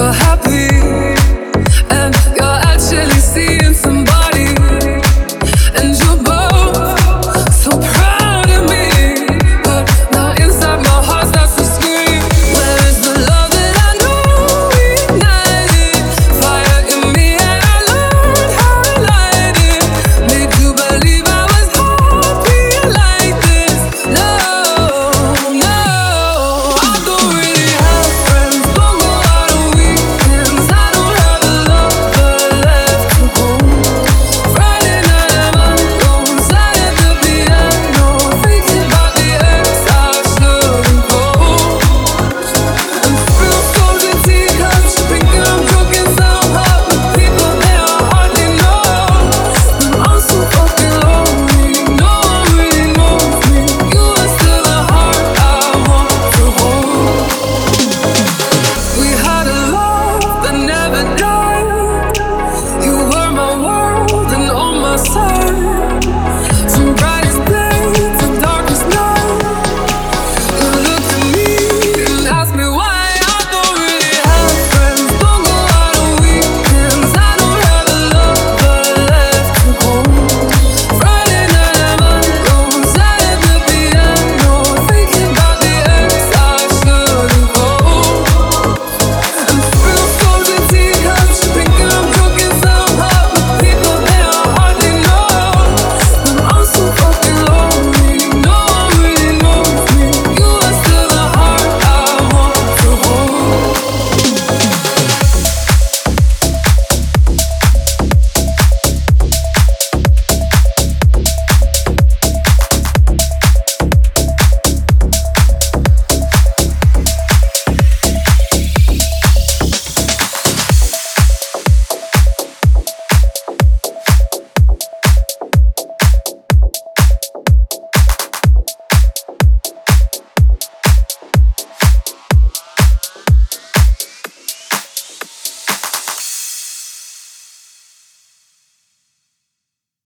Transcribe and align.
your 0.00 0.12
heart. 0.14 0.29